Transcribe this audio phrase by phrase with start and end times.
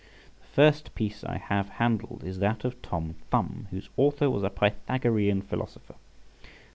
[0.41, 4.49] The first piece I have handled is that of "Tom Thumb," whose author was a
[4.49, 5.93] Pythagorean philosopher.